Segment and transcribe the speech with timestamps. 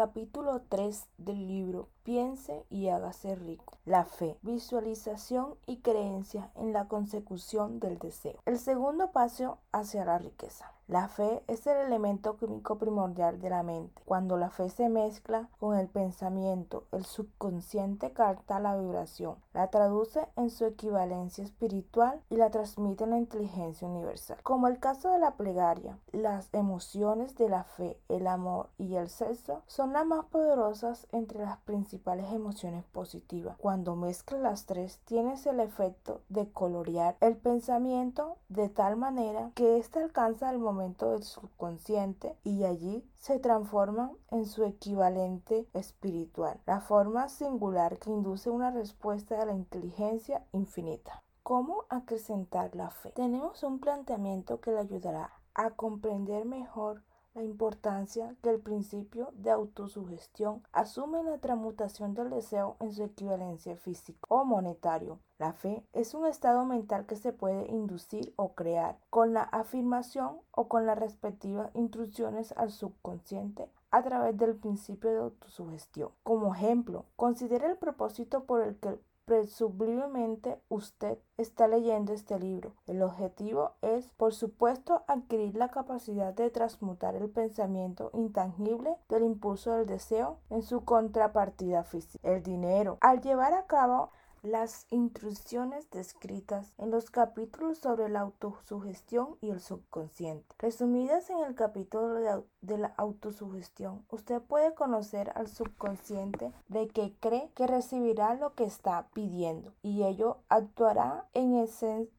[0.00, 3.76] Capítulo 3 del libro Piense y hágase rico.
[3.84, 8.40] La fe, visualización y creencia en la consecución del deseo.
[8.46, 10.72] El segundo paso hacia la riqueza.
[10.90, 14.02] La fe es el elemento químico primordial de la mente.
[14.06, 20.26] Cuando la fe se mezcla con el pensamiento, el subconsciente capta la vibración, la traduce
[20.34, 24.38] en su equivalencia espiritual y la transmite en la inteligencia universal.
[24.42, 29.08] Como el caso de la plegaria, las emociones de la fe, el amor y el
[29.08, 33.56] sexo son las más poderosas entre las principales emociones positivas.
[33.58, 39.78] Cuando mezclas las tres, tienes el efecto de colorear el pensamiento de tal manera que
[39.78, 46.80] éste alcanza el momento del subconsciente y allí se transforma en su equivalente espiritual, la
[46.80, 51.22] forma singular que induce una respuesta de la inteligencia infinita.
[51.42, 53.12] ¿Cómo acrecentar la fe?
[53.12, 57.02] Tenemos un planteamiento que le ayudará a comprender mejor
[57.34, 63.04] la importancia que el principio de autosugestión asume en la transmutación del deseo en su
[63.04, 65.20] equivalencia físico o monetario.
[65.38, 70.38] La fe es un estado mental que se puede inducir o crear con la afirmación
[70.50, 76.10] o con las respectivas instrucciones al subconsciente a través del principio de autosugestión.
[76.22, 78.98] Como ejemplo, considere el propósito por el que
[79.30, 82.74] presumiblemente usted está leyendo este libro.
[82.88, 89.74] El objetivo es, por supuesto, adquirir la capacidad de transmutar el pensamiento intangible del impulso
[89.74, 92.98] del deseo en su contrapartida física, el dinero.
[93.02, 94.10] Al llevar a cabo
[94.42, 100.56] las instrucciones descritas en los capítulos sobre la autosugestión y el subconsciente.
[100.58, 107.50] Resumidas en el capítulo de, la autosugestión, usted puede conocer al subconsciente de que cree
[107.54, 111.66] que recibirá lo que está pidiendo y ello actuará en,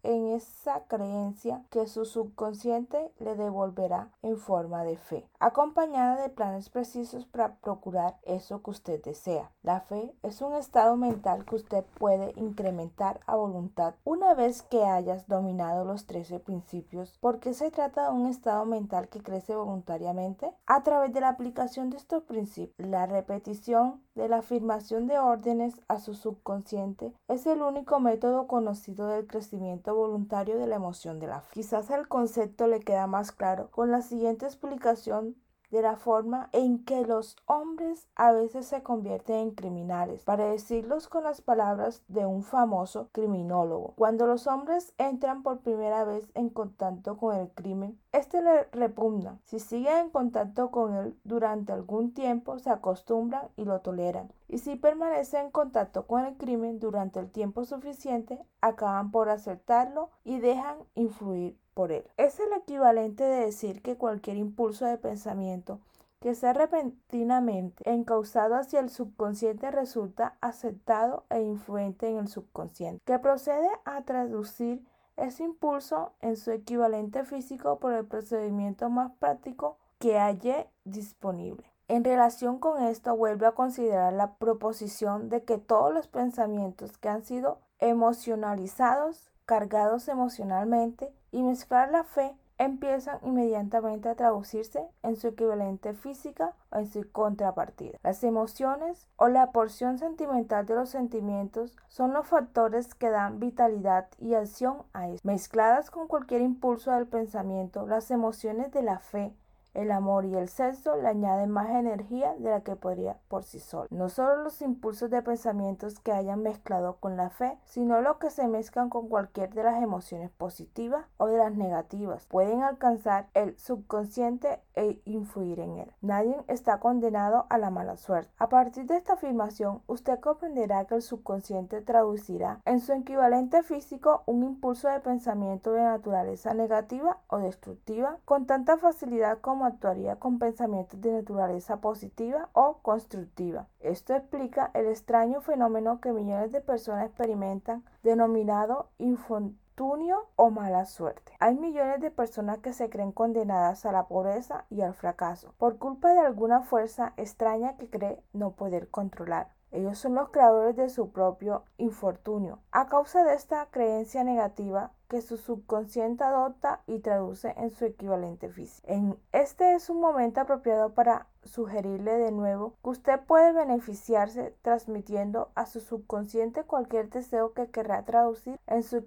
[0.03, 6.69] en esa creencia que su subconsciente le devolverá en forma de fe, acompañada de planes
[6.69, 9.51] precisos para procurar eso que usted desea.
[9.63, 14.83] La fe es un estado mental que usted puede incrementar a voluntad una vez que
[14.83, 17.17] hayas dominado los 13 principios.
[17.19, 20.30] ¿Por qué se trata de un estado mental que crece voluntariamente?
[20.65, 25.81] A través de la aplicación de estos principios, la repetición de la afirmación de órdenes
[25.87, 31.27] a su subconsciente es el único método conocido del crecimiento voluntario de la emoción de
[31.27, 31.49] la fe.
[31.53, 35.35] Quizás el concepto le queda más claro con la siguiente explicación
[35.71, 41.07] de la forma en que los hombres a veces se convierten en criminales, para decirlos
[41.07, 43.93] con las palabras de un famoso criminólogo.
[43.95, 49.39] Cuando los hombres entran por primera vez en contacto con el crimen, este le repugna.
[49.45, 54.31] Si siguen en contacto con él durante algún tiempo, se acostumbran y lo toleran.
[54.49, 60.09] Y si permanecen en contacto con el crimen durante el tiempo suficiente, acaban por aceptarlo
[60.25, 62.03] y dejan influir él.
[62.17, 65.79] Es el equivalente de decir que cualquier impulso de pensamiento
[66.19, 73.17] que sea repentinamente encausado hacia el subconsciente resulta aceptado e influente en el subconsciente, que
[73.17, 74.85] procede a traducir
[75.17, 81.71] ese impulso en su equivalente físico por el procedimiento más práctico que haya disponible.
[81.87, 87.09] En relación con esto, vuelve a considerar la proposición de que todos los pensamientos que
[87.09, 95.27] han sido emocionalizados cargados emocionalmente y mezclar la fe empiezan inmediatamente a traducirse en su
[95.27, 97.97] equivalente física o en su contrapartida.
[98.01, 104.07] Las emociones o la porción sentimental de los sentimientos son los factores que dan vitalidad
[104.19, 105.27] y acción a esto.
[105.27, 109.33] Mezcladas con cualquier impulso del pensamiento, las emociones de la fe
[109.73, 113.59] el amor y el sexo le añaden más energía de la que podría por sí
[113.59, 113.87] solo.
[113.89, 118.29] No solo los impulsos de pensamientos que hayan mezclado con la fe, sino los que
[118.29, 123.57] se mezclan con cualquier de las emociones positivas o de las negativas, pueden alcanzar el
[123.57, 125.91] subconsciente e influir en él.
[126.01, 128.31] Nadie está condenado a la mala suerte.
[128.37, 134.23] A partir de esta afirmación, usted comprenderá que el subconsciente traducirá en su equivalente físico
[134.25, 140.39] un impulso de pensamiento de naturaleza negativa o destructiva con tanta facilidad como actuaría con
[140.39, 143.67] pensamientos de naturaleza positiva o constructiva.
[143.79, 151.33] Esto explica el extraño fenómeno que millones de personas experimentan denominado infortunio o mala suerte.
[151.39, 155.77] Hay millones de personas que se creen condenadas a la pobreza y al fracaso por
[155.77, 159.49] culpa de alguna fuerza extraña que cree no poder controlar.
[159.71, 162.59] Ellos son los creadores de su propio infortunio.
[162.71, 168.47] A causa de esta creencia negativa, que su subconsciente adopta y traduce en su equivalente
[168.47, 168.87] físico.
[168.89, 175.51] En este es un momento apropiado para sugerirle de nuevo que usted puede beneficiarse transmitiendo
[175.53, 179.03] a su subconsciente cualquier deseo que querrá traducir en su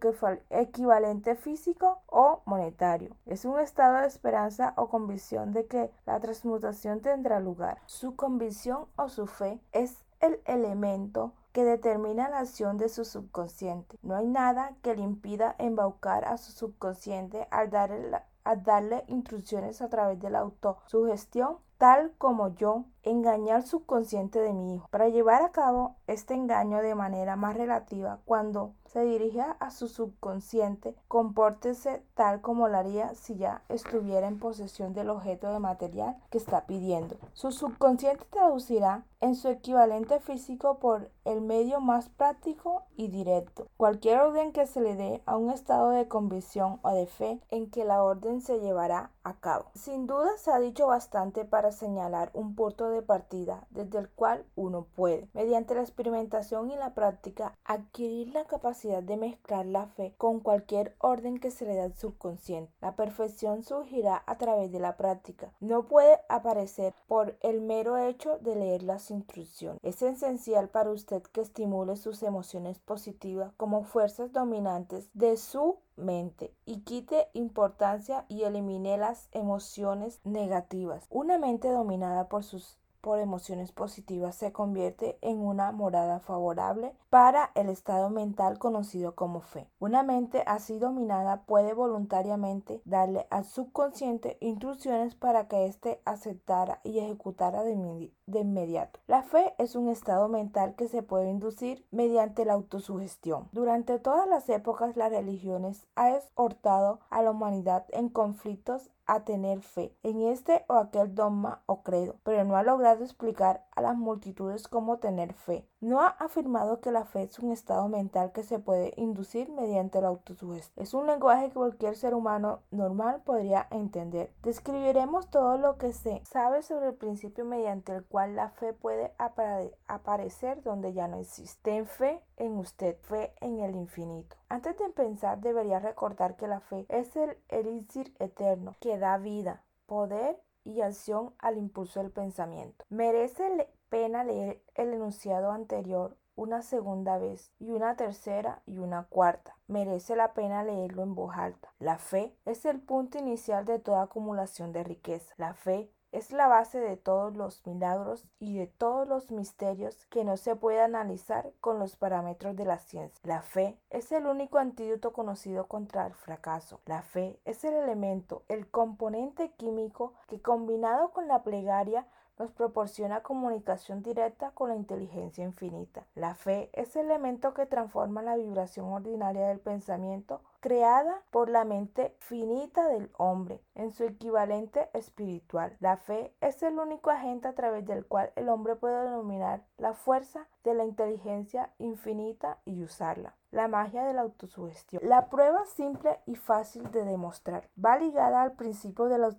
[0.50, 3.16] equivalente físico o monetario.
[3.24, 7.80] Es un estado de esperanza o convicción de que la transmutación tendrá lugar.
[7.86, 13.96] Su convicción o su fe es el elemento que determina la acción de su subconsciente.
[14.02, 19.80] No hay nada que le impida embaucar a su subconsciente al darle, al darle instrucciones
[19.80, 24.88] a través de la autosugestión tal como yo, engañar subconsciente de mi hijo.
[24.90, 29.88] Para llevar a cabo este engaño de manera más relativa, cuando se dirija a su
[29.88, 36.16] subconsciente, compórtese tal como lo haría si ya estuviera en posesión del objeto de material
[36.30, 37.16] que está pidiendo.
[37.32, 43.66] Su subconsciente traducirá en su equivalente físico por el medio más práctico y directo.
[43.76, 47.70] Cualquier orden que se le dé a un estado de convicción o de fe en
[47.70, 49.70] que la orden se llevará a cabo.
[49.74, 54.46] Sin duda se ha dicho bastante para señalar un punto de partida desde el cual
[54.55, 60.14] uno puede, mediante la experimentación y la práctica, adquirir la capacidad de mezclar la fe
[60.17, 62.73] con cualquier orden que se le da al subconsciente.
[62.81, 65.52] La perfección surgirá a través de la práctica.
[65.61, 69.81] No puede aparecer por el mero hecho de leer las instrucciones.
[69.82, 76.55] Es esencial para usted que estimule sus emociones positivas como fuerzas dominantes de su mente
[76.64, 81.06] y quite importancia y elimine las emociones negativas.
[81.11, 87.50] Una mente dominada por sus por emociones positivas se convierte en una morada favorable para
[87.54, 89.68] el estado mental conocido como fe.
[89.78, 96.98] Una mente así dominada puede voluntariamente darle al subconsciente instrucciones para que éste aceptara y
[96.98, 99.00] ejecutara de, de inmediato.
[99.06, 103.49] La fe es un estado mental que se puede inducir mediante la autosugestión.
[103.53, 109.61] Durante todas las épocas las religiones han exhortado a la humanidad en conflictos a tener
[109.61, 113.97] fe en este o aquel dogma o credo, pero no ha logrado explicar a las
[113.97, 115.69] multitudes cómo tener fe.
[115.84, 120.00] No ha afirmado que la fe es un estado mental que se puede inducir mediante
[120.00, 120.82] la autosugestión.
[120.82, 124.32] Es un lenguaje que cualquier ser humano normal podría entender.
[124.42, 129.12] Describiremos todo lo que se sabe sobre el principio mediante el cual la fe puede
[129.19, 131.60] aparecer donde ya no existe.
[131.70, 134.37] Ten fe en usted, fe en el infinito.
[134.48, 139.62] Antes de pensar debería recordar que la fe es el elixir eterno que da vida,
[139.84, 142.87] poder y acción al impulso del pensamiento.
[142.88, 149.56] Merece pena leer el enunciado anterior una segunda vez y una tercera y una cuarta.
[149.69, 151.73] Merece la pena leerlo en voz alta.
[151.79, 155.32] La fe es el punto inicial de toda acumulación de riqueza.
[155.37, 160.25] La fe es la base de todos los milagros y de todos los misterios que
[160.25, 163.20] no se puede analizar con los parámetros de la ciencia.
[163.23, 166.81] La fe es el único antídoto conocido contra el fracaso.
[166.85, 172.08] La fe es el elemento, el componente químico que combinado con la plegaria
[172.38, 176.06] nos proporciona comunicación directa con la inteligencia infinita.
[176.14, 181.66] La fe es el elemento que transforma la vibración ordinaria del pensamiento creada por la
[181.66, 185.76] mente finita del hombre en su equivalente espiritual.
[185.78, 189.93] La fe es el único agente a través del cual el hombre puede dominar la
[189.93, 193.37] fuerza de la inteligencia infinita y usarla.
[193.50, 195.02] La magia de la autosugestión.
[195.06, 199.37] La prueba simple y fácil de demostrar va ligada al principio de la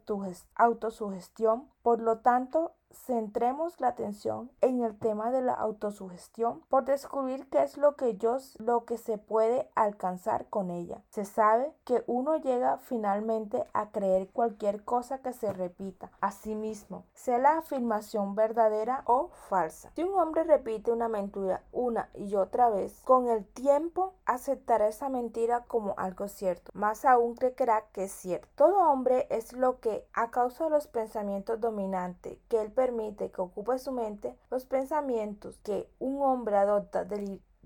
[0.55, 7.49] autosugestión, por lo tanto centremos la atención en el tema de la autosugestión por descubrir
[7.49, 11.03] qué es lo que yo lo que se puede alcanzar con ella.
[11.15, 16.55] Se sabe que uno llega finalmente a creer cualquier cosa que se repita a sí
[16.55, 19.93] mismo, sea la afirmación verdadera o falsa.
[19.95, 25.07] Si un hombre repite una mentira una y otra vez, con el tiempo aceptará esa
[25.07, 28.49] mentira como algo cierto, más aún creerá que es cierto.
[28.55, 33.41] Todo hombre es lo que a causa de los pensamientos dominantes que él permite que
[33.41, 37.05] ocupe su mente, los pensamientos que un hombre adopta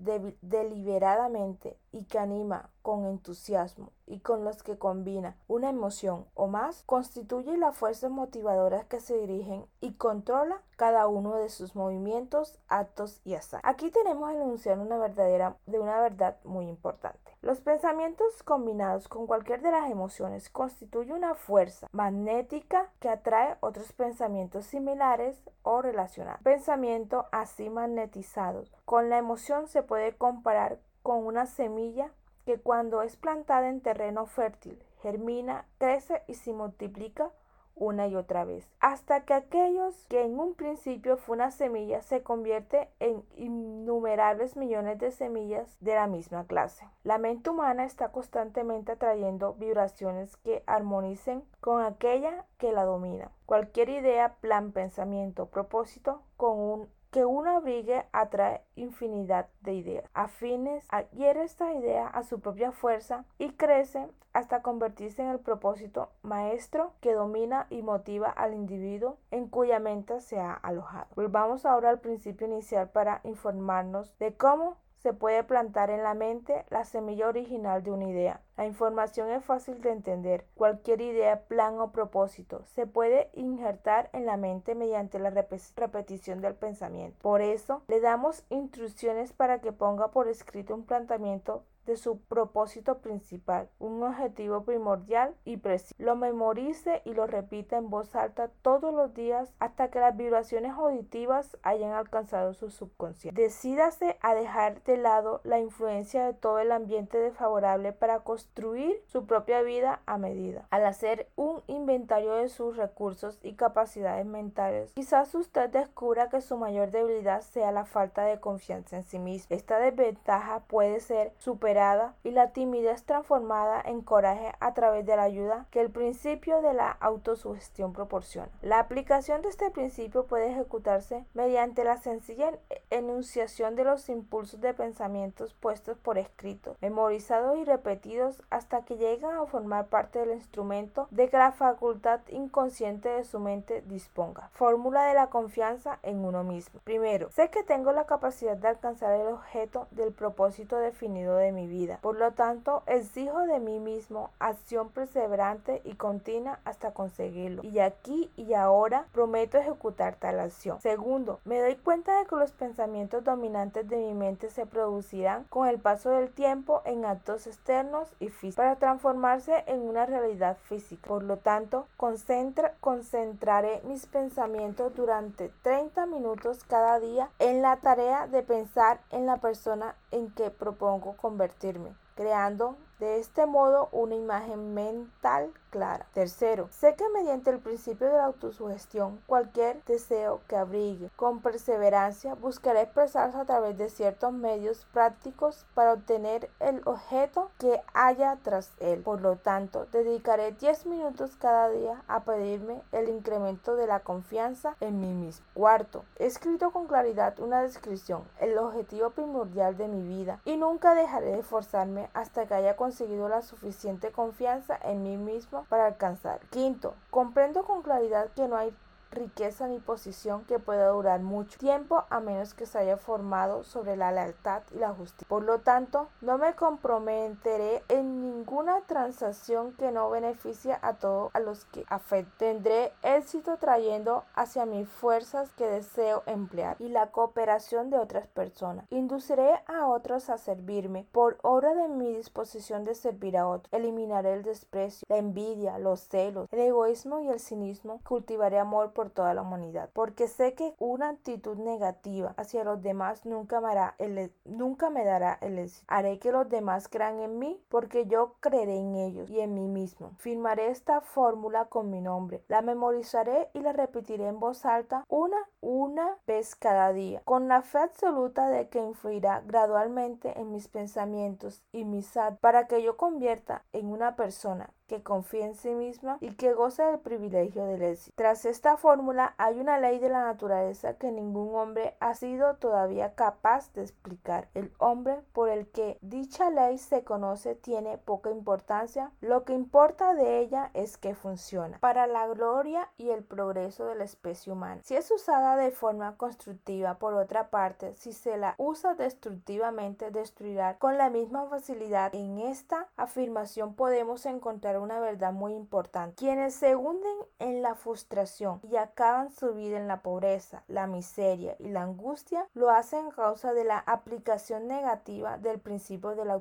[0.00, 6.82] deliberadamente y que anima con entusiasmo y con los que combina una emoción o más,
[6.84, 13.20] constituye las fuerzas motivadoras que se dirigen y controla cada uno de sus movimientos, actos
[13.24, 13.64] y hazañas.
[13.64, 17.36] Aquí tenemos el enunciado una verdadera, de una verdad muy importante.
[17.42, 23.92] Los pensamientos combinados con cualquier de las emociones constituye una fuerza magnética que atrae otros
[23.92, 26.42] pensamientos similares o relacionados.
[26.42, 32.12] Pensamiento así magnetizados con la emoción se puede comparar con una semilla
[32.50, 37.30] que cuando es plantada en terreno fértil germina, crece y se multiplica
[37.76, 42.24] una y otra vez, hasta que aquellos que en un principio fue una semilla se
[42.24, 46.84] convierte en innumerables millones de semillas de la misma clase.
[47.04, 53.30] La mente humana está constantemente atrayendo vibraciones que armonicen con aquella que la domina.
[53.46, 60.86] Cualquier idea, plan, pensamiento, propósito con un que uno abrigue atrae infinidad de ideas afines,
[60.90, 66.92] adquiere esta idea a su propia fuerza y crece hasta convertirse en el propósito maestro
[67.00, 71.08] que domina y motiva al individuo en cuya mente se ha alojado.
[71.16, 76.64] Volvamos ahora al principio inicial para informarnos de cómo se puede plantar en la mente
[76.68, 78.42] la semilla original de una idea.
[78.56, 80.44] La información es fácil de entender.
[80.54, 86.54] Cualquier idea, plan o propósito se puede injertar en la mente mediante la repetición del
[86.54, 87.18] pensamiento.
[87.22, 92.98] Por eso, le damos instrucciones para que ponga por escrito un planteamiento de su propósito
[92.98, 95.96] principal, un objetivo primordial y preciso.
[95.98, 100.72] Lo memorice y lo repita en voz alta todos los días hasta que las vibraciones
[100.72, 103.42] auditivas hayan alcanzado su subconsciente.
[103.42, 109.26] Decídase a dejar de lado la influencia de todo el ambiente desfavorable para construir su
[109.26, 110.68] propia vida a medida.
[110.70, 116.56] Al hacer un inventario de sus recursos y capacidades mentales, quizás usted descubra que su
[116.56, 119.56] mayor debilidad sea la falta de confianza en sí mismo.
[119.56, 121.79] Esta desventaja puede ser superada
[122.24, 126.74] y la timidez transformada en coraje a través de la ayuda que el principio de
[126.74, 128.50] la autosugestión proporciona.
[128.60, 132.52] La aplicación de este principio puede ejecutarse mediante la sencilla
[132.90, 139.36] enunciación de los impulsos de pensamientos puestos por escrito, memorizados y repetidos hasta que llegan
[139.36, 144.50] a formar parte del instrumento de que la facultad inconsciente de su mente disponga.
[144.52, 146.80] Fórmula de la confianza en uno mismo.
[146.84, 151.59] Primero, sé que tengo la capacidad de alcanzar el objeto del propósito definido de mi
[151.66, 151.98] vida.
[152.02, 157.62] Por lo tanto, exijo de mí mismo acción perseverante y continua hasta conseguirlo.
[157.64, 160.80] Y aquí y ahora prometo ejecutar tal acción.
[160.80, 165.68] Segundo, me doy cuenta de que los pensamientos dominantes de mi mente se producirán con
[165.68, 171.08] el paso del tiempo en actos externos y físicos para transformarse en una realidad física.
[171.08, 178.26] Por lo tanto, concentra, concentraré mis pensamientos durante 30 minutos cada día en la tarea
[178.26, 184.74] de pensar en la persona en que propongo convertirme, creando de este modo una imagen
[184.74, 186.06] mental clara.
[186.12, 192.34] Tercero, sé que mediante el principio de la autosugestión, cualquier deseo que abrigue con perseverancia
[192.34, 198.72] buscaré expresarse a través de ciertos medios prácticos para obtener el objeto que haya tras
[198.80, 199.02] él.
[199.02, 204.76] Por lo tanto, dedicaré 10 minutos cada día a pedirme el incremento de la confianza
[204.80, 205.46] en mí mismo.
[205.54, 210.94] Cuarto, he escrito con claridad una descripción, el objetivo primordial de mi vida y nunca
[210.94, 216.40] dejaré de esforzarme hasta que haya conseguido la suficiente confianza en mí mismo para alcanzar.
[216.50, 218.74] Quinto, comprendo con claridad que no hay
[219.10, 223.96] riqueza ni posición que pueda durar mucho tiempo a menos que se haya formado sobre
[223.96, 225.26] la lealtad y la justicia.
[225.28, 231.40] Por lo tanto, no me comprometeré en ninguna transacción que no beneficie a todos a
[231.40, 232.30] los que afecte.
[232.38, 238.86] Tendré éxito trayendo hacia mis fuerzas que deseo emplear y la cooperación de otras personas.
[238.90, 243.72] Induciré a otros a servirme por obra de mi disposición de servir a otros.
[243.72, 248.00] Eliminaré el desprecio, la envidia, los celos, el egoísmo y el cinismo.
[248.04, 253.24] Cultivaré amor por toda la humanidad, porque sé que una actitud negativa hacia los demás
[253.24, 255.86] nunca me, e, nunca me dará el éxito.
[255.88, 259.68] Haré que los demás crean en mí, porque yo creeré en ellos y en mí
[259.68, 260.10] mismo.
[260.18, 265.38] Firmaré esta fórmula con mi nombre, la memorizaré y la repetiré en voz alta una,
[265.62, 271.62] una vez cada día, con la fe absoluta de que influirá gradualmente en mis pensamientos
[271.72, 276.18] y mis actos para que yo convierta en una persona que confíe en sí misma
[276.20, 278.12] y que goce del privilegio del éxito.
[278.16, 283.14] Tras esta fórmula hay una ley de la naturaleza que ningún hombre ha sido todavía
[283.14, 284.48] capaz de explicar.
[284.52, 289.12] El hombre por el que dicha ley se conoce tiene poca importancia.
[289.20, 293.94] Lo que importa de ella es que funciona para la gloria y el progreso de
[293.94, 294.80] la especie humana.
[294.82, 300.78] Si es usada de forma constructiva, por otra parte, si se la usa destructivamente, destruirá
[300.78, 302.12] con la misma facilidad.
[302.12, 306.16] En esta afirmación podemos encontrar una verdad muy importante.
[306.16, 311.56] Quienes se hunden en la frustración y acaban su vida en la pobreza, la miseria
[311.58, 316.40] y la angustia, lo hacen a causa de la aplicación negativa del principio de la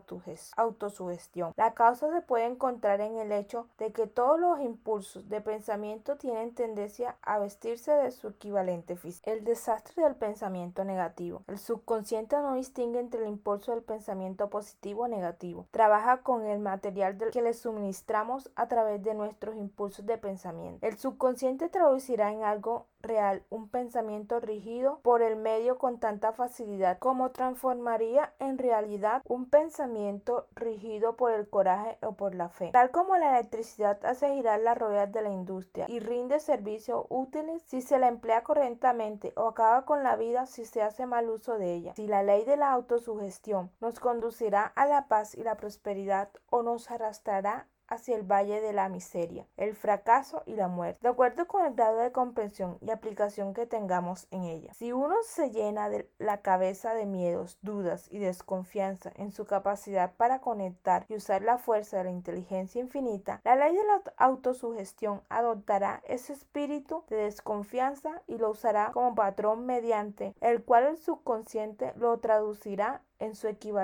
[0.58, 1.54] autosugestión.
[1.56, 6.18] La causa se puede encontrar en el hecho de que todos los impulsos de pensamiento
[6.18, 9.30] tienen tendencia a vestirse de su equivalente físico.
[9.30, 11.44] El desastre del pensamiento negativo.
[11.48, 15.68] El subconsciente no distingue entre el impulso del pensamiento positivo o negativo.
[15.72, 20.86] Trabaja con el material del que le suministramos a través de nuestros impulsos de pensamiento.
[20.86, 27.00] El subconsciente traducirá en algo real un pensamiento rígido por el medio con tanta facilidad
[27.00, 32.72] como transformaría en realidad un pensamiento rígido por el coraje o por la fe.
[32.72, 37.64] Tal como la electricidad hace girar las ruedas de la industria y rinde servicios útiles
[37.66, 41.58] si se la emplea correctamente o acaba con la vida si se hace mal uso
[41.58, 41.94] de ella.
[41.96, 46.64] Si la ley de la autosugestión nos conducirá a la paz y la prosperidad o
[46.64, 51.48] nos arrastrará hacia el valle de la miseria, el fracaso y la muerte, de acuerdo
[51.48, 54.74] con el grado de comprensión y aplicación que tengamos en ella.
[54.74, 60.14] Si uno se llena de la cabeza de miedos, dudas y desconfianza en su capacidad
[60.16, 65.22] para conectar y usar la fuerza de la inteligencia infinita, la ley de la autosugestión
[65.30, 71.94] adoptará ese espíritu de desconfianza y lo usará como patrón mediante el cual el subconsciente
[71.96, 73.80] lo traducirá en su equivalente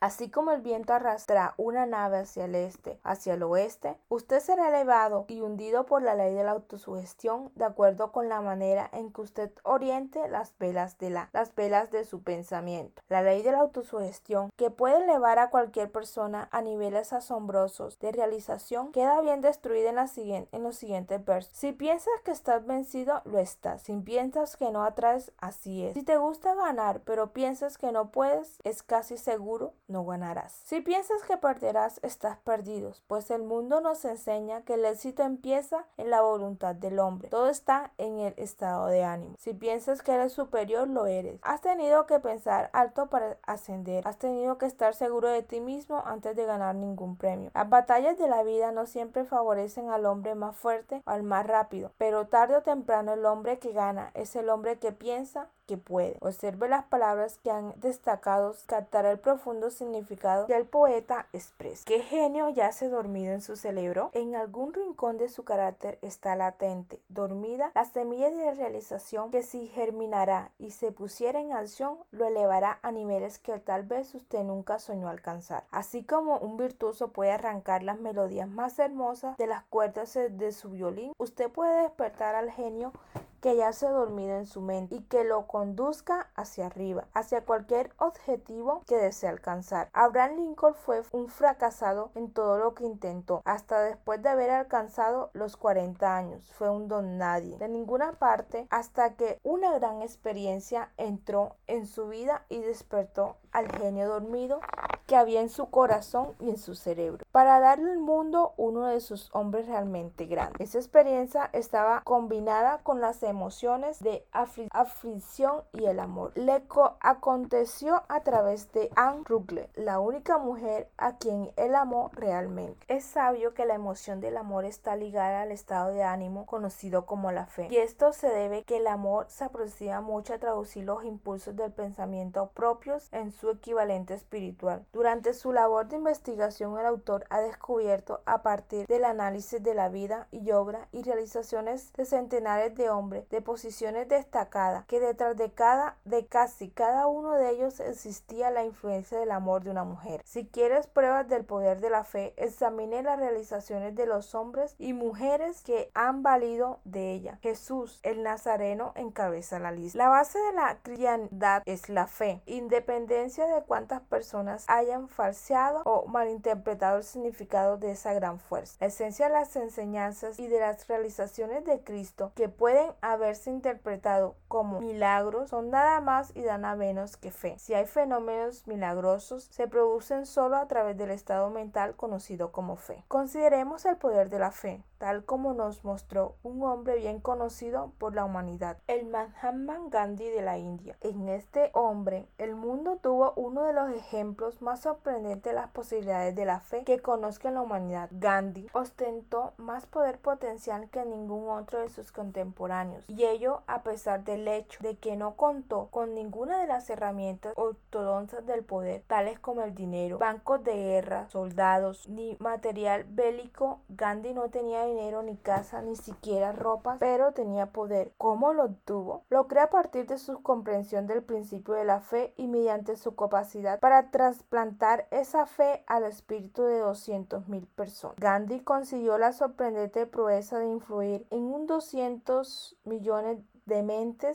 [0.00, 4.68] Así como el viento arrastra una nave hacia el este, hacia el oeste, usted será
[4.68, 9.12] elevado y hundido por la ley de la autosugestión de acuerdo con la manera en
[9.12, 13.02] que usted oriente las velas de la, las velas de su pensamiento.
[13.08, 18.12] La ley de la autosugestión que puede elevar a cualquier persona a niveles asombrosos de
[18.12, 21.52] realización queda bien destruida en, la siguiente, en los siguientes versos.
[21.54, 23.82] Si piensas que estás vencido, lo estás.
[23.82, 25.94] Si piensas que no atraes, así es.
[25.94, 30.52] Si te gusta ganar, pero piensas que no puedes, es casi seguro no ganarás.
[30.64, 35.86] Si piensas que perderás, estás perdido, pues el mundo nos enseña que el éxito empieza
[35.96, 37.28] en la voluntad del hombre.
[37.28, 39.34] Todo está en el estado de ánimo.
[39.38, 41.40] Si piensas que eres superior, lo eres.
[41.42, 44.06] Has tenido que pensar alto para ascender.
[44.06, 47.50] Has tenido que estar seguro de ti mismo antes de ganar ningún premio.
[47.54, 51.46] Las batallas de la vida no siempre favorecen al hombre más fuerte o al más
[51.46, 56.16] rápido, pero tarde o temprano el hombre que gana es el hombre que piensa puede.
[56.20, 61.84] Observe las palabras que han destacado, captará el profundo significado que el poeta expresa.
[61.86, 64.10] ¿Qué genio yace dormido en su cerebro?
[64.12, 69.68] En algún rincón de su carácter está latente, dormida, la semilla de realización que si
[69.68, 74.78] germinará y se pusiera en acción, lo elevará a niveles que tal vez usted nunca
[74.78, 75.64] soñó alcanzar.
[75.70, 80.70] Así como un virtuoso puede arrancar las melodías más hermosas de las cuerdas de su
[80.70, 82.92] violín, usted puede despertar al genio
[83.40, 87.92] que ya se dormido en su mente y que lo conduzca hacia arriba, hacia cualquier
[87.98, 89.88] objetivo que desee alcanzar.
[89.92, 95.30] Abraham Lincoln fue un fracasado en todo lo que intentó, hasta después de haber alcanzado
[95.32, 96.52] los 40 años.
[96.54, 102.08] Fue un don nadie, de ninguna parte, hasta que una gran experiencia entró en su
[102.08, 104.60] vida y despertó al genio dormido
[105.10, 109.00] que había en su corazón y en su cerebro, para darle al mundo uno de
[109.00, 110.60] sus hombres realmente grandes.
[110.60, 116.30] Esa experiencia estaba combinada con las emociones de aflicción y el amor.
[116.36, 116.62] Le
[117.00, 122.86] aconteció a través de Anne Rugle, la única mujer a quien él amó realmente.
[122.86, 127.32] Es sabio que la emoción del amor está ligada al estado de ánimo conocido como
[127.32, 127.66] la fe.
[127.68, 131.72] Y esto se debe que el amor se aproxima mucho a traducir los impulsos del
[131.72, 134.86] pensamiento propios en su equivalente espiritual.
[135.00, 139.88] Durante su labor de investigación, el autor ha descubierto, a partir del análisis de la
[139.88, 145.52] vida y obra y realizaciones de centenares de hombres de posiciones destacadas, que detrás de
[145.52, 150.20] cada, de casi cada uno de ellos existía la influencia del amor de una mujer.
[150.26, 154.92] Si quieres pruebas del poder de la fe, examine las realizaciones de los hombres y
[154.92, 157.38] mujeres que han valido de ella.
[157.40, 159.96] Jesús, el Nazareno, encabeza la lista.
[159.96, 166.06] La base de la cristiandad es la fe, independencia de cuántas personas hayan falseado o
[166.06, 168.76] malinterpretado el significado de esa gran fuerza.
[168.80, 174.36] La esencia de las enseñanzas y de las realizaciones de Cristo que pueden haberse interpretado
[174.48, 177.58] como milagros son nada más y nada menos que fe.
[177.58, 183.04] Si hay fenómenos milagrosos, se producen solo a través del estado mental conocido como fe.
[183.08, 188.14] Consideremos el poder de la fe tal como nos mostró un hombre bien conocido por
[188.14, 190.98] la humanidad, el Mahatma Gandhi de la India.
[191.00, 196.36] En este hombre, el mundo tuvo uno de los ejemplos más sorprendentes de las posibilidades
[196.36, 198.10] de la fe que conozca la humanidad.
[198.12, 204.22] Gandhi ostentó más poder potencial que ningún otro de sus contemporáneos, y ello a pesar
[204.24, 209.38] del hecho de que no contó con ninguna de las herramientas ortodoxas del poder, tales
[209.38, 213.80] como el dinero, bancos de guerra, soldados, ni material bélico.
[213.88, 218.12] Gandhi no tenía dinero, ni casa, ni siquiera ropa, pero tenía poder.
[218.18, 219.24] ¿Cómo lo obtuvo?
[219.30, 223.14] Lo crea a partir de su comprensión del principio de la fe y mediante su
[223.14, 228.16] capacidad para trasplantar esa fe al espíritu de 200.000 personas.
[228.18, 233.38] Gandhi consiguió la sorprendente proeza de influir en un 200 millones
[233.70, 233.90] de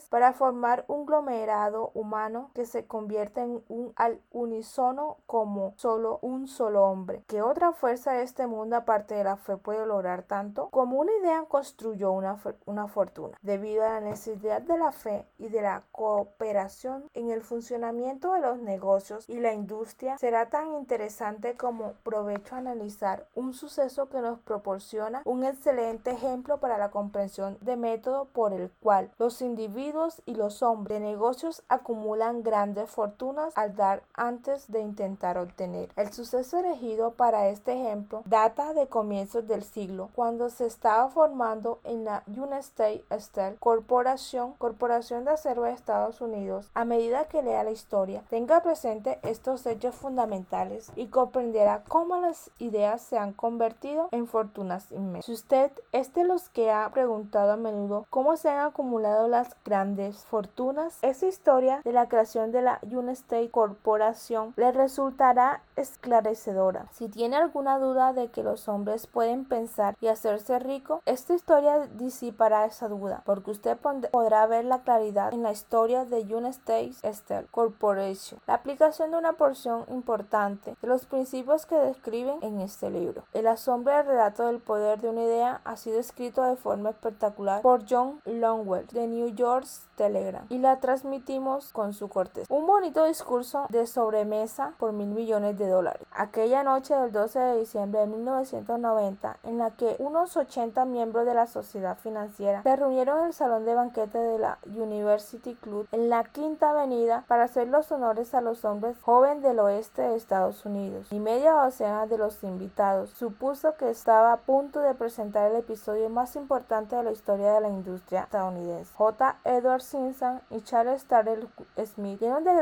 [0.10, 6.48] para formar un glomerado humano que se convierte en un al unísono como solo un
[6.48, 7.24] solo hombre.
[7.28, 10.70] ¿Qué otra fuerza de este mundo aparte de la fe puede lograr tanto?
[10.70, 13.38] Como una idea construyó una, una fortuna.
[13.42, 18.42] Debido a la necesidad de la fe y de la cooperación en el funcionamiento de
[18.42, 24.40] los negocios y la industria, será tan interesante como provecho analizar un suceso que nos
[24.40, 30.36] proporciona un excelente ejemplo para la comprensión de método por el cual los individuos y
[30.36, 35.90] los hombres de negocios acumulan grandes fortunas al dar antes de intentar obtener.
[35.96, 41.80] El suceso elegido para este ejemplo data de comienzos del siglo, cuando se estaba formando
[41.84, 46.70] en la United Steel Corporation, Corporación de Acero de Estados Unidos.
[46.74, 52.52] A medida que lea la historia, tenga presente estos hechos fundamentales y comprenderá cómo las
[52.60, 55.26] ideas se han convertido en fortunas inmensas.
[55.26, 59.56] Si usted es de los que ha preguntado a menudo cómo se han acumulado las
[59.64, 66.88] grandes fortunas, esa historia de la creación de la United Corporation le resultará esclarecedora.
[66.92, 71.88] Si tiene alguna duda de que los hombres pueden pensar y hacerse rico, esta historia
[71.96, 73.78] disipará esa duda, porque usted
[74.12, 79.34] podrá ver la claridad en la historia de United Steel Corporation, la aplicación de una
[79.34, 83.24] porción importante de los principios que describen en este libro.
[83.34, 87.62] El asombro del relato del poder de una idea ha sido escrito de forma espectacular
[87.62, 92.56] por John Longwell de New York Telegram y la transmitimos con su cortesía.
[92.56, 96.02] Un bonito discurso de sobremesa por mil millones de dólares.
[96.12, 101.34] Aquella noche del 12 de diciembre de 1990, en la que unos 80 miembros de
[101.34, 106.10] la sociedad financiera se reunieron en el salón de banquete de la University Club en
[106.10, 110.66] la Quinta Avenida para hacer los honores a los hombres jóvenes del oeste de Estados
[110.66, 111.08] Unidos.
[111.12, 116.10] Y media docena de los invitados supuso que estaba a punto de presentar el episodio
[116.10, 118.85] más importante de la historia de la industria estadounidense.
[118.92, 119.38] J.
[119.44, 121.48] Edward Simpson y Charles Starrell
[121.86, 122.54] Smith llenos de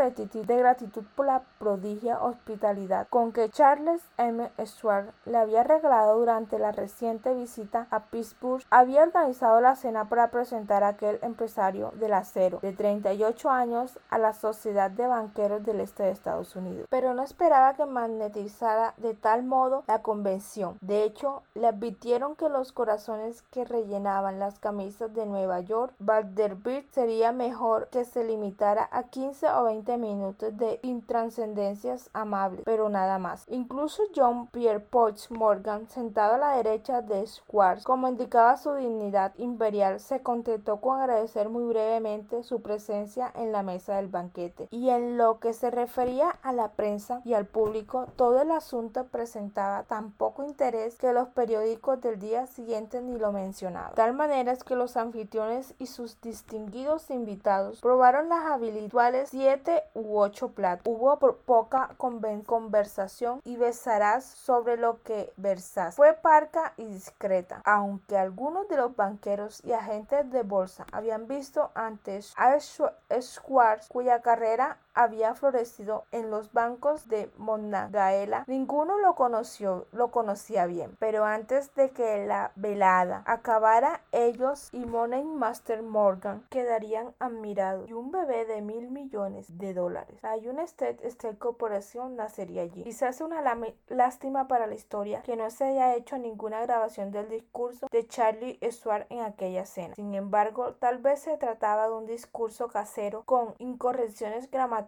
[0.58, 4.52] gratitud, por la prodigia hospitalidad con que Charles M.
[4.66, 10.30] Schwartz le había regalado durante la reciente visita a Pittsburgh, había organizado la cena para
[10.30, 15.80] presentar a aquel empresario del acero de 38 años a la Sociedad de Banqueros del
[15.80, 16.88] Este de Estados Unidos.
[16.90, 20.78] Pero no esperaba que magnetizara de tal modo la convención.
[20.82, 26.92] De hecho, le advirtieron que los corazones que rellenaban las camisas de Nueva York, Vanderbilt
[26.92, 33.18] sería mejor que se limitara a 15 o 20 minutos de intranscendencias amables, pero nada
[33.18, 33.46] más.
[33.48, 39.34] Incluso John Pierre Poch Morgan, sentado a la derecha de Schwartz, como indicaba su dignidad
[39.38, 44.68] imperial, se contentó con agradecer muy brevemente su presencia en la mesa del banquete.
[44.70, 49.08] Y en lo que se refería a la prensa y al público, todo el asunto
[49.08, 53.96] presentaba tan poco interés que los periódicos del día siguiente ni lo mencionaban.
[53.96, 60.20] Tal manera es que los anfitriones y sus distinguidos invitados probaron las habituales siete u
[60.20, 60.84] ocho platos.
[60.86, 65.96] Hubo poca conversación y besarás sobre lo que versas.
[65.96, 71.72] Fue parca y discreta, aunque algunos de los banqueros y agentes de bolsa habían visto
[71.76, 78.44] antes a Schwartz, cuya carrera había florecido en los bancos de Monagaela.
[78.48, 84.86] Ninguno lo conoció, lo conocía bien, pero antes de que la velada acabara, ellos y
[84.86, 90.20] Money Master Morgan quedarían admirados y un bebé de mil millones de dólares.
[90.22, 92.84] La United State Corporation nacería allí.
[92.84, 93.42] Quizás una
[93.88, 98.60] lástima para la historia que no se haya hecho ninguna grabación del discurso de Charlie
[98.70, 99.96] Schwartz en aquella cena.
[99.96, 104.83] Sin embargo, tal vez se trataba de un discurso casero con incorrecciones gramaticales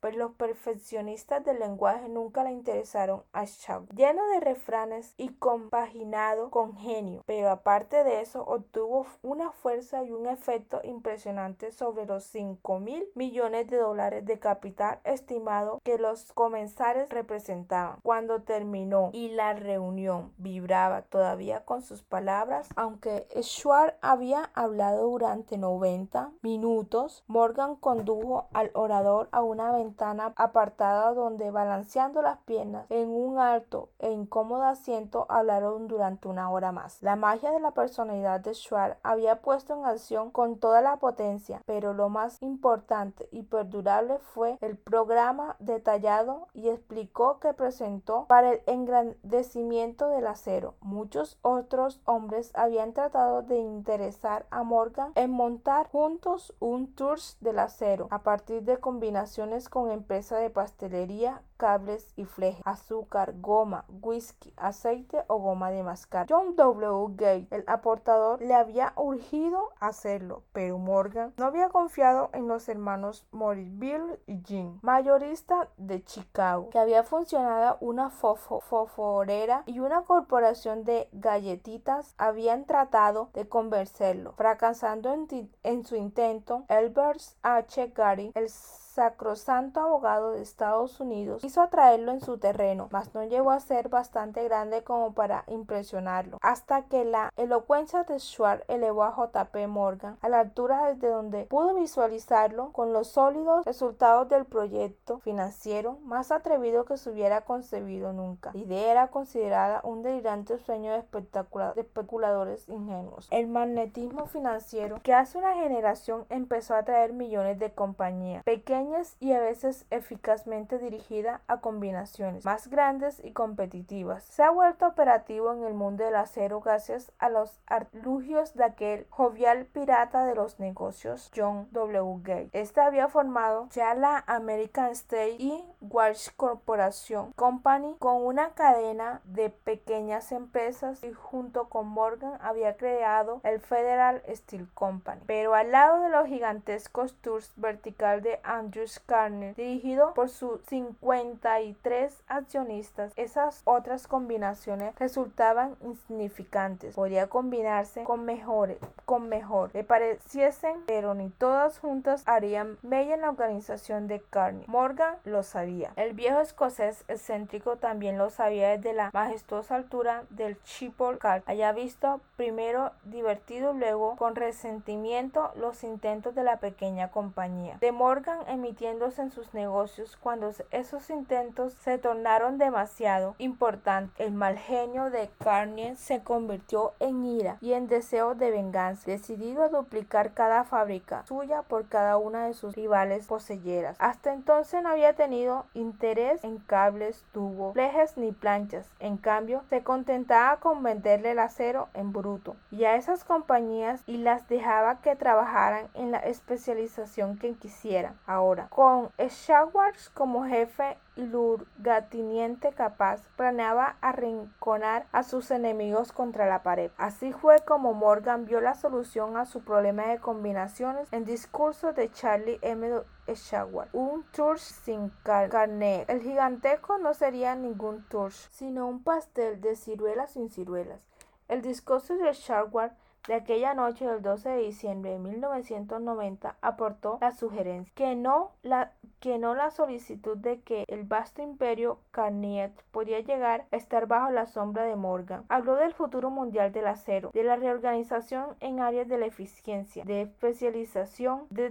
[0.00, 3.86] pues los perfeccionistas del lenguaje nunca le interesaron a Shaw.
[3.94, 10.10] Lleno de refranes y compaginado con genio, pero aparte de eso obtuvo una fuerza y
[10.10, 16.32] un efecto impresionante sobre los 5 mil millones de dólares de capital estimado que los
[16.32, 17.98] comensales representaban.
[18.02, 25.58] Cuando terminó y la reunión vibraba todavía con sus palabras, aunque Schwartz había hablado durante
[25.58, 33.08] 90 minutos, Morgan condujo al orador a una ventana apartada donde balanceando las piernas en
[33.08, 37.02] un alto e incómodo asiento hablaron durante una hora más.
[37.02, 41.62] La magia de la personalidad de Schwartz había puesto en acción con toda la potencia,
[41.66, 48.52] pero lo más importante y perdurable fue el programa detallado y explicó que presentó para
[48.52, 50.74] el engrandecimiento del acero.
[50.80, 57.58] Muchos otros hombres habían tratado de interesar a Morgan en montar juntos un tour del
[57.58, 59.23] acero a partir de combinaciones
[59.70, 66.26] con empresas de pastelería, cables y flejes, azúcar, goma, whisky, aceite o goma de mascar.
[66.28, 67.14] John W.
[67.16, 70.42] Gay, el aportador, le había urgido hacerlo.
[70.52, 76.78] pero Morgan no había confiado en los hermanos Morrisville y Jean, mayorista de Chicago, que
[76.78, 85.50] había funcionado una foforera y una corporación de galletitas habían tratado de convencerlo, fracasando en,
[85.62, 86.64] en su intento.
[86.68, 87.92] Elbert H.
[87.94, 88.48] Gary, el
[88.94, 93.88] sacrosanto abogado de Estados Unidos quiso atraerlo en su terreno, mas no llegó a ser
[93.88, 100.16] bastante grande como para impresionarlo, hasta que la elocuencia de Schwartz elevó a JP Morgan
[100.22, 106.30] a la altura desde donde pudo visualizarlo con los sólidos resultados del proyecto financiero más
[106.30, 108.52] atrevido que se hubiera concebido nunca.
[108.54, 113.26] La idea era considerada un delirante sueño de, de especuladores ingenuos.
[113.32, 118.83] El magnetismo financiero que hace una generación empezó a atraer millones de compañías pequeñas
[119.20, 124.24] y a veces eficazmente dirigida a combinaciones más grandes y competitivas.
[124.24, 129.06] Se ha vuelto operativo en el mundo del acero gracias a los arlugios de aquel
[129.10, 132.20] jovial pirata de los negocios John W.
[132.22, 132.50] Gay.
[132.52, 139.50] Este había formado ya la American State y Walsh Corporation Company con una cadena de
[139.50, 145.20] pequeñas empresas y junto con Morgan había creado el Federal Steel Company.
[145.26, 152.22] Pero al lado de los gigantescos tours vertical de Andrew Carner, dirigido por sus 53
[152.28, 153.12] accionistas.
[153.16, 156.94] Esas otras combinaciones resultaban insignificantes.
[156.94, 159.70] Podía combinarse con mejores, con mejor.
[159.74, 164.64] Le pareciesen, pero ni todas juntas harían mella en la organización de Carney.
[164.66, 165.73] Morgan lo sabía.
[165.96, 171.18] El viejo escocés excéntrico también lo sabía desde la majestuosa altura del Chipol.
[171.46, 177.78] Haya visto primero divertido, luego con resentimiento los intentos de la pequeña compañía.
[177.80, 184.14] De Morgan emitiéndose en sus negocios cuando esos intentos se tornaron demasiado importantes.
[184.18, 189.62] El mal genio de Carnier se convirtió en ira y en deseo de venganza, decidido
[189.62, 193.96] a duplicar cada fábrica suya por cada una de sus rivales poseyeras.
[193.98, 198.90] Hasta entonces no había tenido interés en cables, tubos, flejes ni planchas.
[199.00, 204.18] En cambio, se contentaba con venderle el acero en bruto y a esas compañías y
[204.18, 208.18] las dejaba que trabajaran en la especialización que quisieran.
[208.26, 216.90] Ahora con Schwartz como jefe lugarteniente capaz, planeaba arrinconar a sus enemigos contra la pared.
[216.96, 222.10] Así fue como Morgan vio la solución a su problema de combinaciones en discurso de
[222.10, 223.02] Charlie M.
[223.32, 223.94] Schwartz.
[223.94, 226.04] Un Tursch sin carne.
[226.08, 231.00] El giganteco no sería ningún Tursch, sino un pastel de ciruelas sin ciruelas.
[231.48, 237.32] El discurso de Schwartz de aquella noche del 12 de diciembre de 1990 aportó la
[237.32, 243.20] sugerencia que no la, que no la solicitud de que el vasto imperio Carniet podía
[243.20, 245.44] llegar a estar bajo la sombra de Morgan.
[245.48, 250.22] Habló del futuro mundial del acero, de la reorganización en áreas de la eficiencia, de
[250.22, 251.70] especialización, de,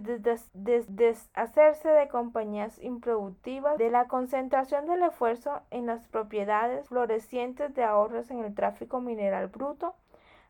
[0.87, 8.31] deshacerse de compañías improductivas, de la concentración del esfuerzo en las propiedades florecientes de ahorros
[8.31, 9.93] en el tráfico mineral bruto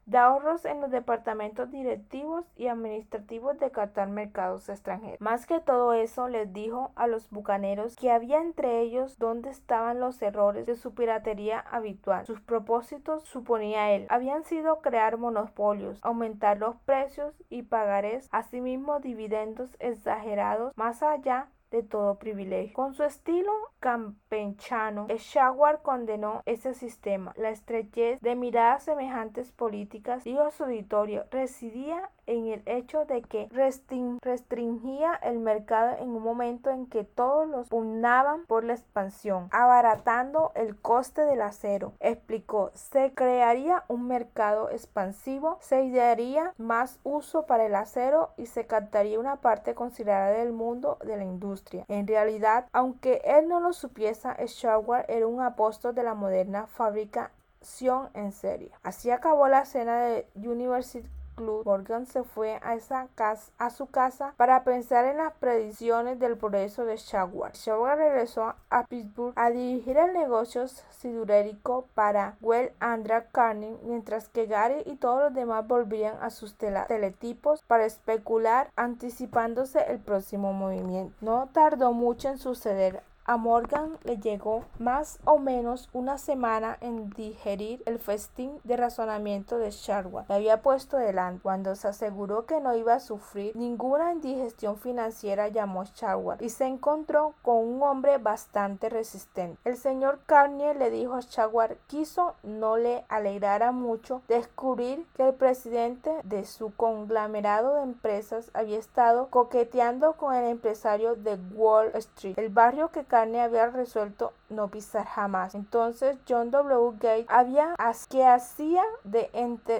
[0.05, 5.21] de ahorros en los departamentos directivos y administrativos de captar mercados extranjeros.
[5.21, 9.99] Más que todo eso, les dijo a los bucaneros que había entre ellos donde estaban
[9.99, 12.25] los errores de su piratería habitual.
[12.25, 19.75] Sus propósitos, suponía él, habían sido crear monopolios, aumentar los precios y pagarés, asimismo dividendos
[19.79, 22.73] exagerados más allá de todo privilegio.
[22.73, 27.33] Con su estilo campechano, Shawar condenó ese sistema.
[27.36, 33.21] La estrechez de miradas semejantes políticas, dijo a su auditorio, residía en el hecho de
[33.21, 39.49] que restringía el mercado en un momento en que todos los pugnaban por la expansión,
[39.51, 41.93] abaratando el coste del acero.
[41.99, 48.65] Explicó, se crearía un mercado expansivo, se daría más uso para el acero y se
[48.65, 51.86] captaría una parte considerable del mundo de la industria.
[51.88, 58.09] En realidad, aunque él no lo supiese, Schwartz era un apóstol de la moderna fabricación
[58.13, 58.71] en serie.
[58.83, 65.17] Así acabó la escena de University Morgan se fue a, su casa para pensar en
[65.17, 67.53] las predicciones del progreso de Shawar.
[67.53, 74.45] Shawar regresó a Pittsburgh a dirigir el negocio sidurérico para Well Andra Carney, mientras que
[74.45, 81.15] Gary y todos los demás volvían a sus teletipos para especular, anticipándose el próximo movimiento.
[81.21, 87.09] No tardó mucho en suceder A Morgan le llegó más o menos una semana en
[87.12, 91.41] digerir el festín de razonamiento de Sharwar que había puesto delante.
[91.41, 96.49] Cuando se aseguró que no iba a sufrir ninguna indigestión financiera, llamó a Sharwar y
[96.49, 99.57] se encontró con un hombre bastante resistente.
[99.63, 105.33] El señor Carnier le dijo a Sharwar quiso no le alegrara mucho descubrir que el
[105.33, 112.38] presidente de su conglomerado de empresas había estado coqueteando con el empresario de Wall Street,
[112.38, 115.54] el barrio que Carney había resuelto no pisar jamás.
[115.54, 116.97] Entonces John W.
[116.99, 117.76] Gates había
[118.10, 119.30] que hacía de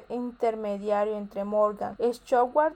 [0.10, 2.76] intermediario entre Morgan Stewart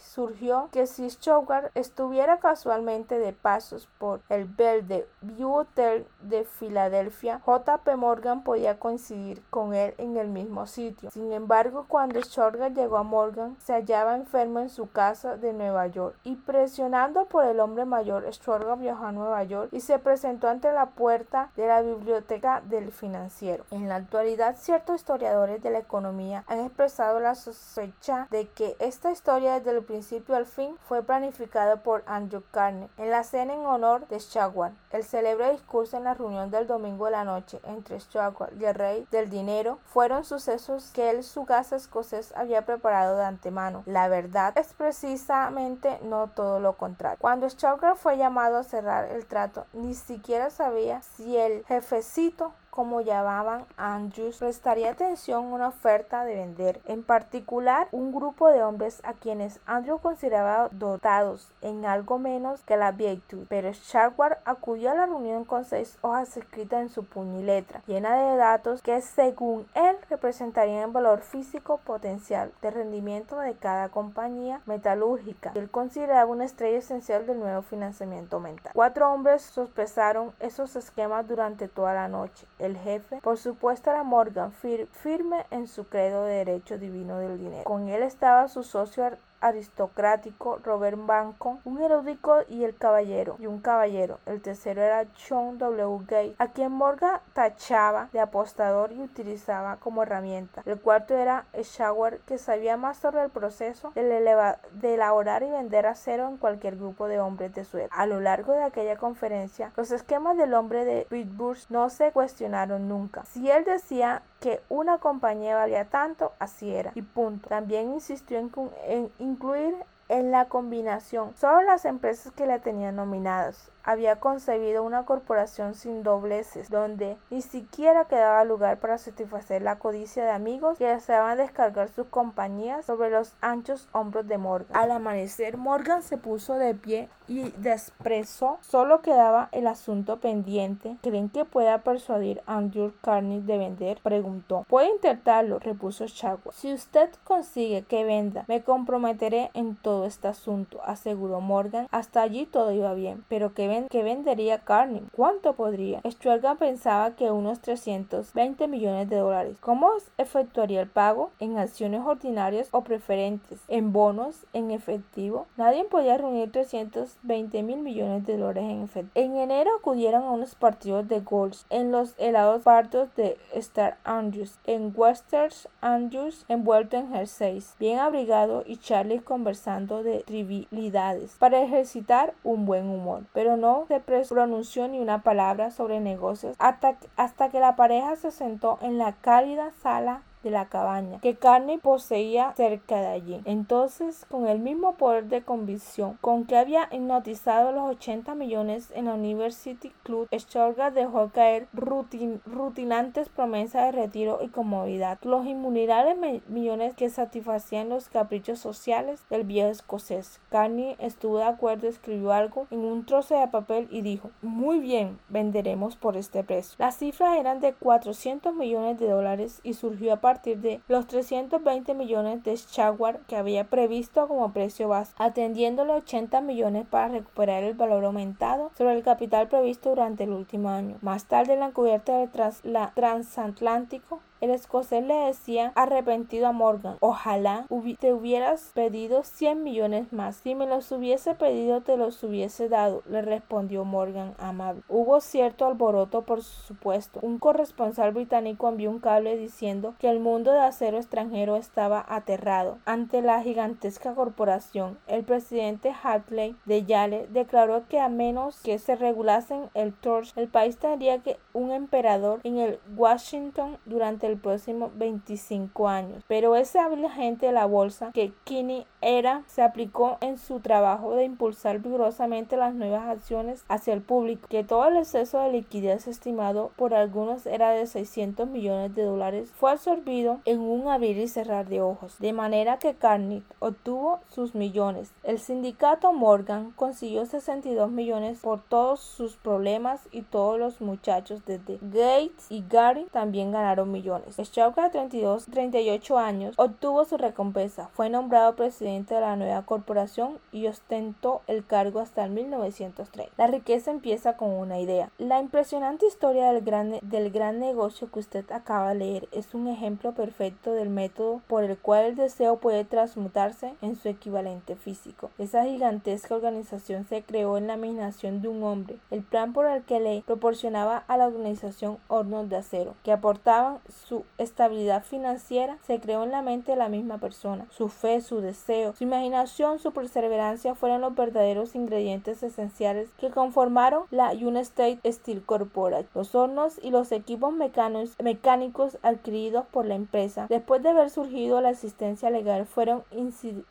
[0.00, 6.44] surgió que si Stewart estuviera casualmente de pasos por el Bell de View Hotel de
[6.44, 7.96] Filadelfia, J.P.
[7.96, 11.10] Morgan podía coincidir con él en el mismo sitio.
[11.12, 15.86] Sin embargo, cuando Stewart llegó a Morgan, se hallaba enfermo en su casa de Nueva
[15.86, 20.48] York y presionando por el hombre mayor, Stewart viajó a Nueva York y se presentó
[20.48, 23.64] ante la puerta de la biblioteca del financiero.
[23.70, 29.10] En la actualidad, ciertos historiadores de la economía han expresado la sospecha de que esta
[29.10, 33.66] historia desde el principio al fin fue planificada por Andrew Carney en la cena en
[33.66, 34.72] honor de Shagwar.
[34.90, 38.74] El célebre discurso en la reunión del domingo de la noche entre Shagwar y el
[38.74, 43.82] rey del dinero fueron sucesos que el casa escocés había preparado de antemano.
[43.86, 47.18] La verdad es precisamente no todo lo contrario.
[47.20, 53.02] Cuando Shagwar fue llamado a cerrar el trato ni siquiera sabía si el jefecito como
[53.02, 59.02] llamaban Andrews, prestaría atención a una oferta de vender, en particular un grupo de hombres
[59.04, 63.44] a quienes Andrew consideraba dotados en algo menos que la virtud.
[63.50, 67.82] Pero Sharwar acudió a la reunión con seis hojas escritas en su puño y letra,
[67.86, 73.90] llena de datos que según él representarían el valor físico potencial de rendimiento de cada
[73.90, 75.52] compañía metalúrgica.
[75.54, 78.72] Él consideraba una estrella esencial del nuevo financiamiento mental.
[78.74, 84.52] Cuatro hombres sospecharon esos esquemas durante toda la noche el jefe, por supuesto era Morgan,
[84.52, 87.64] firme en su credo de derecho divino del dinero.
[87.64, 89.04] Con él estaba su socio
[89.42, 94.18] aristocrático Robert Banco, un erudito y el caballero, y un caballero.
[94.26, 96.06] El tercero era John W.
[96.06, 100.62] Gay, a quien Morgan tachaba de apostador y utilizaba como herramienta.
[100.64, 104.44] El cuarto era Shower, que sabía más sobre el proceso de,
[104.82, 108.62] elaborar y vender acero en cualquier grupo de hombres de su A lo largo de
[108.62, 113.24] aquella conferencia, los esquemas del hombre de Pittsburgh no se cuestionaron nunca.
[113.24, 116.90] Si él decía que una compañía valía tanto, así era.
[116.96, 117.48] Y punto.
[117.48, 118.50] También insistió en,
[118.86, 119.74] en incluir
[120.08, 126.02] en la combinación solo las empresas que la tenían nominadas había concebido una corporación sin
[126.02, 131.88] dobleces, donde ni siquiera quedaba lugar para satisfacer la codicia de amigos que deseaban descargar
[131.88, 134.76] sus compañías sobre los anchos hombros de Morgan.
[134.76, 138.58] Al amanecer, Morgan se puso de pie y despreso.
[138.60, 140.96] Solo quedaba el asunto pendiente.
[141.02, 143.98] ¿Creen que pueda persuadir a Andrew Carney de vender?
[144.02, 144.64] Preguntó.
[144.68, 146.52] Puede intentarlo, repuso Chagua.
[146.52, 151.88] Si usted consigue que venda, me comprometeré en todo este asunto, aseguró Morgan.
[151.90, 155.02] Hasta allí todo iba bien, pero que que vendería Carney.
[155.14, 156.00] ¿Cuánto podría?
[156.08, 159.56] Stuart pensaba que unos 320 millones de dólares.
[159.60, 161.30] ¿Cómo efectuaría el pago?
[161.40, 163.60] ¿En acciones ordinarias o preferentes?
[163.68, 164.46] ¿En bonos?
[164.52, 165.46] ¿En efectivo?
[165.56, 169.12] Nadie podía reunir 320 mil millones de dólares en efectivo.
[169.14, 174.58] En enero acudieron a unos partidos de golf en los helados partos de Star Andrews,
[174.66, 182.34] en Western Andrews, envuelto en jerseys, bien abrigado y Charlie conversando de trivialidades para ejercitar
[182.44, 183.24] un buen humor.
[183.32, 188.32] Pero no se pronunció ni una palabra sobre negocios hasta, hasta que la pareja se
[188.32, 193.40] sentó en la cálida sala de la cabaña que Carney poseía cerca de allí.
[193.44, 199.06] Entonces, con el mismo poder de convicción con que había hipnotizado los 80 millones en
[199.06, 206.16] la University Club, Sturga dejó caer rutinantes promesas de retiro y comodidad, los inmunidades
[206.48, 210.40] millones que satisfacían los caprichos sociales del viejo escocés.
[210.50, 215.18] Carney estuvo de acuerdo, escribió algo en un trozo de papel y dijo, muy bien,
[215.28, 216.76] venderemos por este precio.
[216.78, 221.94] Las cifras eran de 400 millones de dólares y surgió a partir de los 320
[221.94, 227.62] millones de Jaguar que había previsto como precio base, atendiendo los 80 millones para recuperar
[227.62, 230.96] el valor aumentado sobre el capital previsto durante el último año.
[231.02, 232.30] Más tarde, en la cubierta del
[232.64, 237.66] la transatlántico, El escocés le decía arrepentido a Morgan, ojalá
[238.00, 240.34] te hubieras pedido 100 millones más.
[240.34, 244.82] Si me los hubiese pedido te los hubiese dado, le respondió Morgan amable.
[244.88, 247.20] Hubo cierto alboroto por supuesto.
[247.22, 252.78] Un corresponsal británico envió un cable diciendo que el mundo de acero extranjero estaba aterrado
[252.84, 254.98] ante la gigantesca corporación.
[255.06, 260.48] El presidente Hartley de Yale declaró que a menos que se regulasen el torch, el
[260.48, 266.24] país tendría que un emperador en el Washington durante próximo 25 años.
[266.28, 271.24] Pero ese agente de la bolsa que Kinney era se aplicó en su trabajo de
[271.24, 276.70] impulsar vigorosamente las nuevas acciones hacia el público, que todo el exceso de liquidez estimado
[276.76, 281.68] por algunos era de 600 millones de dólares, fue absorbido en un abrir y cerrar
[281.68, 285.12] de ojos, de manera que Carney obtuvo sus millones.
[285.22, 291.78] El sindicato Morgan consiguió 62 millones por todos sus problemas y todos los muchachos desde
[291.80, 294.21] Gates y Gary también ganaron millones.
[294.30, 297.88] Schauker, 32, 38 años, obtuvo su recompensa.
[297.94, 303.32] Fue nombrado presidente de la nueva corporación y ostentó el cargo hasta el 1930.
[303.36, 305.10] La riqueza empieza con una idea.
[305.18, 309.68] La impresionante historia del gran, del gran negocio que usted acaba de leer es un
[309.68, 315.30] ejemplo perfecto del método por el cual el deseo puede transmutarse en su equivalente físico.
[315.38, 318.98] Esa gigantesca organización se creó en la imaginación de un hombre.
[319.10, 323.78] El plan por el que le proporcionaba a la organización hornos de acero que aportaban
[323.88, 327.66] su estabilidad financiera se creó en la mente de la misma persona.
[327.70, 334.04] Su fe, su deseo, su imaginación, su perseverancia fueron los verdaderos ingredientes esenciales que conformaron
[334.10, 336.08] la United Steel Corporation.
[336.14, 341.70] Los hornos y los equipos mecánicos adquiridos por la empresa después de haber surgido la
[341.70, 343.02] existencia legal fueron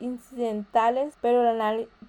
[0.00, 1.42] incidentales, pero,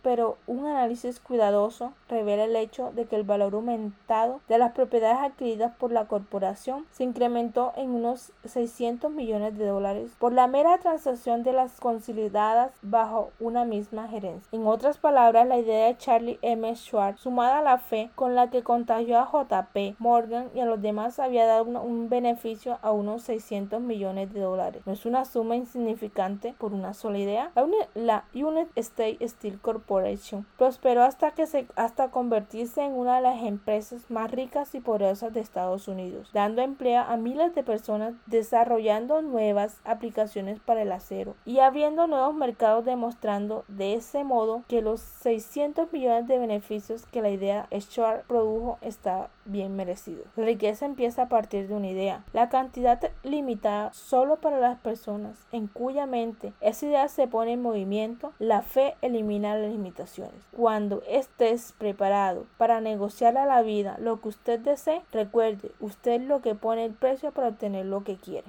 [0.01, 5.19] pero un análisis cuidadoso revela el hecho de que el valor aumentado de las propiedades
[5.19, 10.77] adquiridas por la corporación se incrementó en unos 600 millones de dólares por la mera
[10.77, 14.49] transacción de las consolidadas bajo una misma gerencia.
[14.51, 16.75] En otras palabras, la idea de Charlie M.
[16.75, 20.81] Schwartz, sumada a la fe con la que contagió a JP Morgan y a los
[20.81, 24.83] demás, había dado un beneficio a unos 600 millones de dólares.
[24.85, 27.51] No es una suma insignificante por una sola idea.
[27.93, 33.43] La, United States Steel Corporation prosperó hasta que se hasta convertirse en una de las
[33.43, 39.21] empresas más ricas y poderosas de Estados Unidos, dando empleo a miles de personas desarrollando
[39.21, 44.99] nuevas aplicaciones para el acero y abriendo nuevos mercados demostrando de ese modo que los
[44.99, 50.23] 600 millones de beneficios que la idea Schwartz produjo está bien merecido.
[50.35, 52.23] La riqueza empieza a partir de una idea.
[52.33, 57.61] La cantidad limitada solo para las personas en cuya mente esa idea se pone en
[57.61, 60.33] movimiento, la fe elimina las limitaciones.
[60.51, 66.41] Cuando estés preparado para negociar a la vida lo que usted desee, recuerde, usted lo
[66.41, 68.41] que pone el precio para obtener lo que quiere.